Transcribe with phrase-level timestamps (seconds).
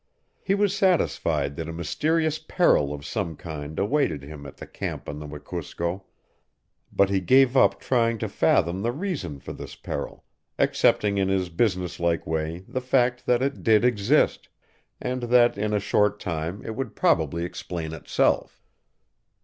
[0.41, 5.07] He was satisfied that a mysterious peril of some kind awaited him at the camp
[5.07, 6.05] on the Wekusko,
[6.91, 10.23] but he gave up trying to fathom the reason for this peril,
[10.57, 14.49] accepting in his businesslike way the fact that it did exist,
[14.99, 18.63] and that in a short time it would probably explain itself.